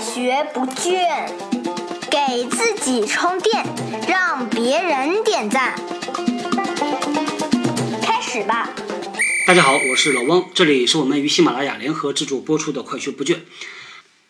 [0.00, 1.28] 学不倦，
[2.08, 3.66] 给自己充电，
[4.08, 5.74] 让别人点赞。
[8.00, 8.70] 开始吧。
[9.46, 13.34] 大家好，我是老汪，这里是我们与喜马拉雅联合制作播出的《快学不倦》，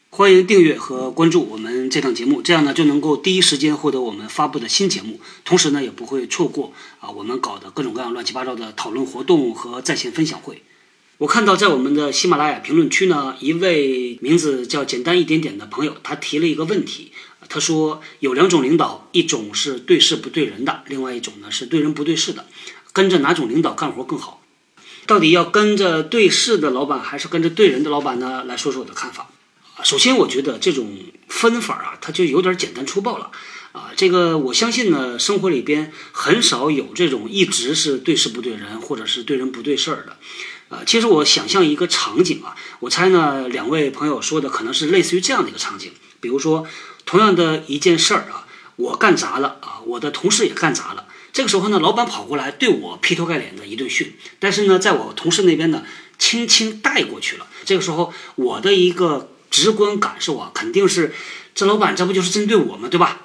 [0.09, 10.63] 欢迎订阅和关注我们这档节目，这样呢就能够第一时间获得我们发布的新节目，同时呢也不会错过啊我们搞的各种各样乱七八糟的讨论活动和在线分享会。
[11.19, 17.11] 我看到在我们的喜马拉雅评论区呢，一位名字叫简单一点点的朋友，他提了一个问题，
[17.49, 22.47] 他说有两种领导，一种是对事不对人的，另外一种呢是对人不对事的，
[22.93, 24.45] 跟着哪种领导干活更好？
[25.07, 28.45] 到底要跟着对事的老板，还是跟着对人的老板呢？
[28.45, 29.29] 来说说我的看法。
[29.83, 30.89] 首先，我觉得这种
[31.27, 33.33] 分法啊，它就有点简单粗暴了。
[33.73, 40.17] 啊，这个我相信呢，生活里边很少有这种一直是对事不对人，或者是对人不对事儿的。
[40.69, 45.93] 呃，其实我想象一个场景啊，我猜呢，两位朋友说的可能是类似于这样的一个场景。
[46.21, 46.67] 比如说，
[47.07, 51.07] 同样的一件事儿啊，我干砸了啊，我的同事也干砸了。
[51.33, 55.85] 这个时候呢，老板跑过来对我劈头盖脸的一顿训，但是呢，在我同事那边呢，
[56.19, 57.47] 轻轻带过去了。
[57.65, 61.15] 这个时候，我的一个直观感受啊，肯定是
[61.55, 62.89] 这老板这不就是针对我吗？
[62.89, 63.23] 对吧？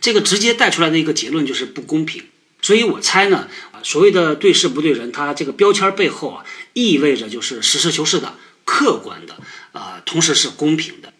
[0.00, 2.24] 这个直接带出来的一个结论就是不公平。
[2.64, 9.36] 所以我猜呢，啊，所谓的对事不对人，它这个标签背后啊，意味着就是实事求是的、客观的，
[9.72, 11.12] 啊，同时是公平的。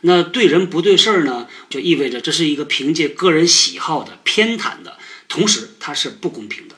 [0.00, 4.96] 那对人不对事儿呢，就意味着这是一个凭借个人喜好的、偏袒的，
[5.28, 6.76] 同时它是不公平的。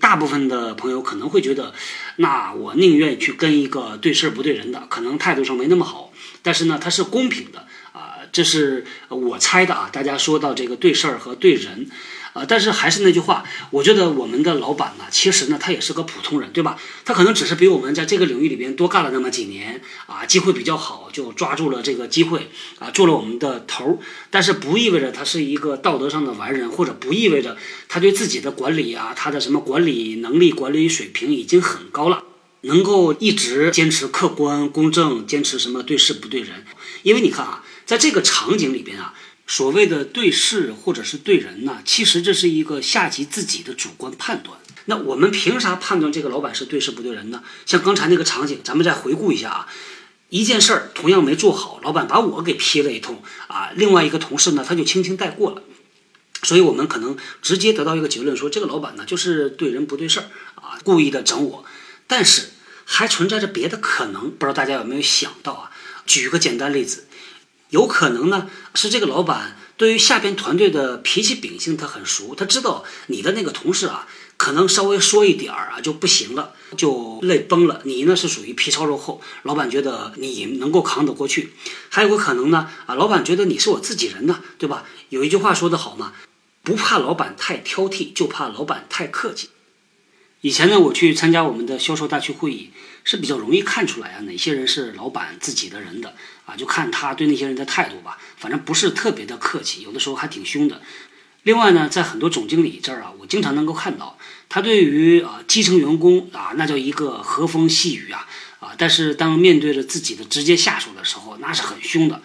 [0.00, 1.74] 大部分的朋友可能会觉得，
[2.16, 9.90] 那我宁愿去跟一个对事儿不对人的，可能态度上没那么好，但是呢，它是公平的啊，这是我猜的啊。
[9.92, 11.90] 大家说到这个对事儿和对人。
[12.32, 16.78] 啊，但是还是那句话，我觉得我们的老板呢，其实呢，他也是个普通人，对吧？
[17.04, 23.98] 他可能只是比我们在这个领域里边多干了那么几年，啊，机会比较好，就抓住了这个机会，啊，做了我们的头儿。
[24.30, 32.24] 但是不意味着他是一个道德上的完人，或者不意味着他对自己的管理啊，他的什么管理能力、管理水平已经很高了，
[32.62, 36.64] 能够一直坚持客观公正，坚持什么对事不对人。
[37.02, 39.12] 因为你看啊，在这个场景里边啊。
[39.52, 44.58] 所谓的对事或者是对人呢，其实这是一个下级自己的主观判断。
[44.86, 47.42] 那我们凭啥判断这个老板是对事不对人呢？
[47.66, 49.68] 像刚才那个场景，咱们再回顾一下啊，
[50.30, 55.62] 一件事儿同样没做好，老板把我给批了一通啊，另外一个同事呢他就轻轻带过了，
[56.44, 61.66] 所以我们可能直接得到一个结论，说这个老板呢就是对人不对事儿啊，故意的整我。
[62.06, 62.48] 但是
[62.86, 65.70] 还存在着别的可能，不知道大家有没有想到啊？
[66.06, 67.04] 举个简单例子。
[67.72, 74.06] 有可能呢，是这个老板对于下边团队的脾气秉性他很熟，他知道你的那个同事啊，
[74.36, 77.80] 可能稍微说一点儿啊就不行了，就泪崩了。
[77.84, 81.54] 你呢是属于皮糙肉厚，老板觉得你能够扛得过去。
[81.88, 84.84] 还有个可能呢，啊，老板觉得你是我自己人呢，对吧？
[85.08, 86.12] 有一句话说得好嘛，
[86.62, 89.48] 不怕老板太挑剔，就怕老板太客气。
[90.42, 92.70] 以前呢，我去参加我们的销售大区会议，
[93.04, 96.16] 是比较容易看出来啊，哪些人是老板自己的人的
[96.46, 100.82] 啊，就看他对那些人的态度吧，反正不是特别的客气，有的时候还挺凶的。
[101.44, 108.26] 另外呢，在很多总经理这儿啊，我经常能够看到他对于啊基层员工啊，那叫一个和风细雨啊
[108.58, 112.20] 啊，但是当面对着自己的直接下属的时候，那是很凶的，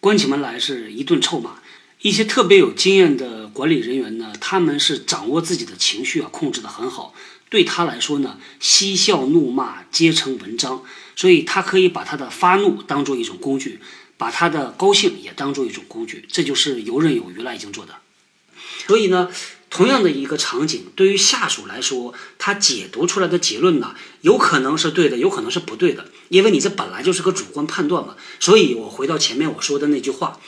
[0.00, 1.56] 关起门来是一顿臭骂。
[2.00, 7.14] 一些特别有经验的管理人员呢，他们是掌握自己的情绪啊，控制得很好。
[7.52, 10.82] 对他来说呢，嬉笑怒骂皆成文章，
[11.14, 13.78] 所以他可以把他的发怒当做一种工具，
[14.16, 17.96] 把他的高兴也当做一种工具，这就是游刃有余了，已经做的。
[18.86, 19.30] 所以呢，
[19.68, 28.16] 同样的一个场景，对于下属来说，他解读出来的结论呢，有可能是对的，有可能是不对的，因为你这本来就是个主观判断嘛。
[28.40, 30.40] 所以我回到前面我说的那句话，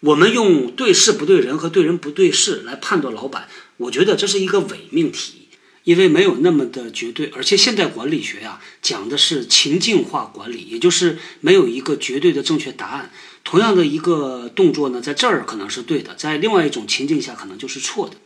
[0.00, 5.41] 我们用对事不对人和对人不对事来判断老板，我觉得这是一个伪命题。
[5.84, 13.10] 因为没有那么的绝对，而且现代管理学呀讲的是情境化管理，也就是没有一个绝对的正确答案。
[13.44, 18.16] 同样的一个动作呢，在这儿可能是对的，在另外一种情境下可能就是错的。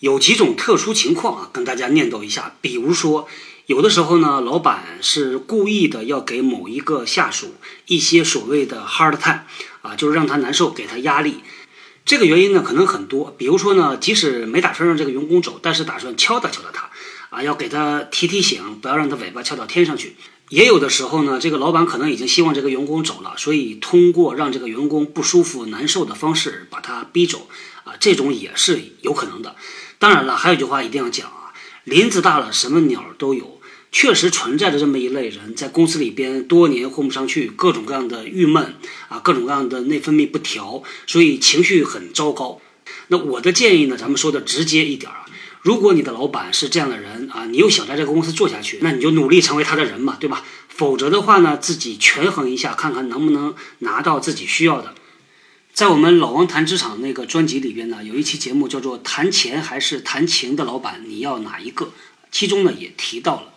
[0.00, 2.56] 有几种特殊情况啊，跟大家念叨一下。
[2.60, 3.26] 比如说，
[3.66, 7.54] 有的时候呢，老板是故意的要给某一个下属
[7.86, 9.40] 一些所谓的 hard time
[9.80, 11.36] 啊，就是让他难受，给他压力。
[12.04, 13.34] 这个原因呢，可能很多。
[13.38, 16.89] 比如说呢，即使没打算让这个员工走，但是打算敲打敲打他。
[17.30, 20.16] 啊，要给他提提醒，不要让他尾巴翘到天上去。
[20.50, 27.48] 也有的时候呢，这个老板可能已经希望这个员工走了，所以通过让这个员工不舒服、难受的方式把他逼走。
[27.84, 29.56] 啊，这种也是有可能的。
[29.98, 31.54] 当然了，还有一句话一定要讲啊：
[31.84, 33.60] 林子大了，什么鸟都有。
[33.92, 38.76] 确实存在着这么一类人，在公司里边多年混不上去，各种各样的郁闷
[39.08, 42.60] 啊，各种各样的内分泌不调，所以情绪很糟糕。
[43.08, 45.26] 那我的建议呢，咱们说的直接一点啊，
[45.62, 50.42] 如果你的老板是这样的人啊，你又想在这个公司做下去，那你就努力成为他的人嘛，对吧？
[50.68, 54.94] 否则的话呢，自己权衡一下，看看能不能拿到自己需要的。
[55.72, 61.92] 在我们老王谈职场那个专辑里边呢，有一期节目叫做“谈钱还是谈情的老板，你要哪一个？”
[62.32, 63.52] 其中呢也提到了。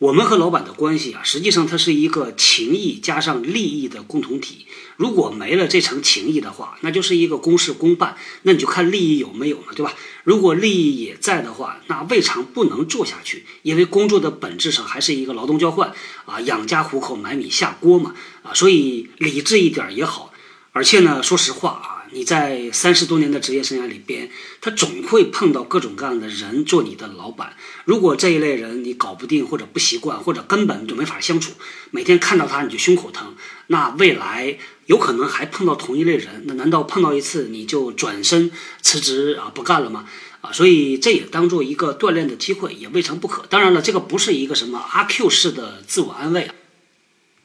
[0.00, 4.66] 我们和老板的关系啊，实际上它是一个情谊加上利益的共同体。
[4.96, 9.92] 如果没了这层情谊的话，那就是一个公事公办，那你就看利益有没有了，对吧？
[10.24, 13.44] 如果利益也在的话，那未尝不能做下去。
[13.60, 15.92] 因为工作的本质上还是一个劳动交换
[16.24, 20.32] 啊，养家糊口、买米下锅嘛啊，所以理智一点也好。
[20.72, 21.99] 而且呢，说实话啊。
[22.12, 24.30] 你在三十多年的职业生涯里边，
[24.60, 27.56] 他总会碰到各种各样的人做你的老板。
[27.84, 31.52] 如果这一类人你搞不定，或者不习惯，或者根本就没法相处，
[31.90, 33.34] 每天看到他你就胸口疼，
[33.68, 36.44] 那未来有可能还碰到同一类人。
[36.46, 38.50] 那难道碰到一次你就转身
[38.82, 40.06] 辞职啊不干了吗？
[40.40, 43.44] 啊，所以这也当做一个锻炼的机会，也未尝不可。
[43.50, 46.54] 当然了，这个不是一个什么阿 Q 式的自我安慰啊，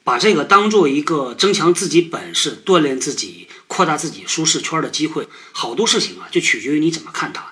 [0.06, 3.50] 把这个当做一个增强自己本事、锻炼自己。
[3.68, 7.52] 扩大自己舒适圈的机会，好多事情啊，就取决于你怎么看它。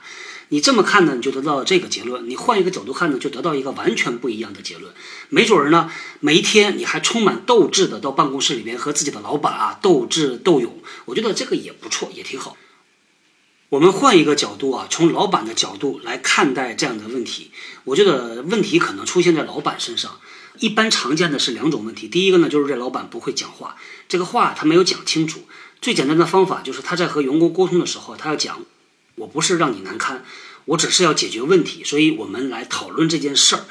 [0.50, 4.94] 你这么看呢，你就得到这个结论；你换一个角度看呢，就得到一个完全不一样的结论。
[5.30, 12.56] 没准儿呢，每一天你还充满斗志的到办公室里边和自己的老板啊斗智斗勇，我觉得这个也不错，也挺好。
[13.70, 17.50] 我们换一个角度啊，从老板的角度来看待这样的问题，
[17.86, 20.20] 我觉得问题可能出现在老板身上。
[20.60, 23.76] 一般常见的是两种问题，第一个呢，就是这老板不会讲话，
[24.08, 25.42] 这个话他没有讲清楚。
[25.82, 28.62] 最简单的方法就是他在和员工沟通的时候，他要讲，
[29.16, 30.24] 我不是让你难堪，
[30.66, 33.66] 我只是要解决问题，所以我们来讨论这件事儿。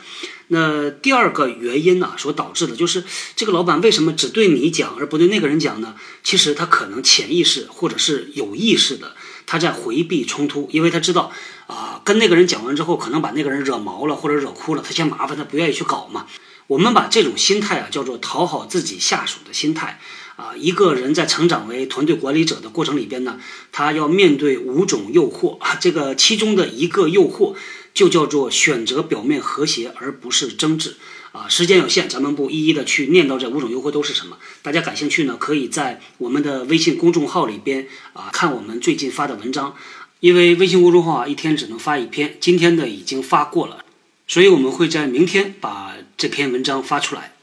[0.49, 5.95] 那第二个原因呢，所导致的就是这个老板为什么只对你讲而不对那个人讲呢？
[6.23, 11.33] 其实他可能潜意识或者是有意识的，他在回避冲突，因为他知道
[11.67, 16.27] 啊，跟那个人讲完之后，可能把那个人惹毛了或者惹哭了，他嫌麻烦，他不愿意去搞嘛。
[16.73, 20.01] 我们把这种心态啊叫做讨好自己下属的心态。
[20.37, 23.39] 啊，一个人在成长为团队管理者的过程里边呢，
[23.71, 27.55] 他要面对五种诱惑啊，这个其中的一个诱惑
[27.93, 30.97] 就叫做选择表面和谐而不是争执
[31.33, 31.47] 啊。
[31.51, 34.39] 时间有限，咱们不一一的去念叨这五种诱惑都是什么。
[34.63, 39.77] 大家感兴趣呢，可以在我们的微信公众号里边啊看我们最近发的文章，
[40.21, 43.85] 因为微信公众号啊一天只能发一篇，今天的已经发过了，
[44.33, 47.35] 所以我们会在明天把这篇文章发出来。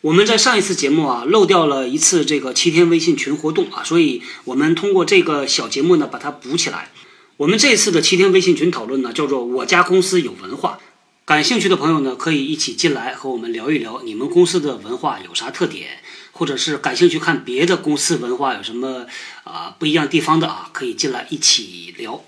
[0.00, 6.90] 我们在上一次节目啊漏掉了一次这个七天微信群活动啊，所以我们通过这个小节目呢把它补起来。
[7.36, 10.80] 我们这次的七天微信群讨论呢叫做“我家公司有文化”，
[11.24, 16.00] 感兴趣的朋友呢可以一起进来和我们聊一聊你们公司的文化有啥特点，
[16.32, 19.06] 或者是感兴趣看别的公司文化有什么
[19.44, 22.24] 啊不一样地方的啊，可以进来一起聊。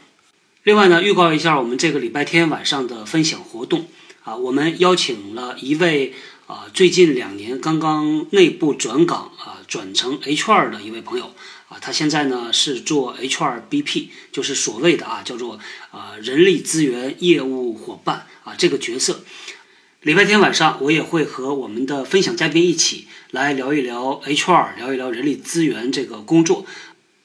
[0.62, 3.86] 另外呢，预告一下我们这个礼拜天晚上的分享活动
[4.24, 6.12] 啊，我们邀请了一位。
[6.50, 11.32] 啊，最近两年刚刚内部转岗啊，转成 HR 的一位朋友
[11.68, 15.60] 啊，他现在呢是做 HR BP，就是所谓的啊叫做
[15.92, 19.20] 啊人力资源业务伙伴啊这个角色。
[20.02, 26.66] 礼拜天晚上我也会和我们的分享嘉宾一起来聊一聊 HR，聊一聊人力资源这个工作。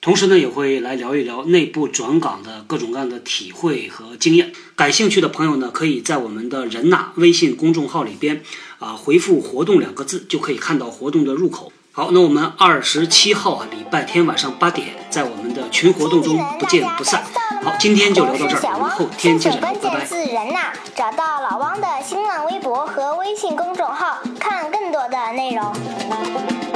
[0.05, 4.51] 同时呢，也会来聊一聊内部转岗的各种各样的体会和经验。
[4.75, 8.43] 感兴趣的朋友呢，可以在我们的人呐微信公众号里边
[8.77, 11.73] 啊回复“活动”两个字，就可以看到活动的入口。
[11.91, 17.23] 好，那我们二十七号啊，礼拜天晚上八点，在我们的群活动中不见不散。
[17.63, 20.05] 好，今天就聊到这儿，我们后天接着聊，拜拜。
[20.05, 26.74] 字人呐，找到老汪的新浪微博和微信公众号，看更多的内容。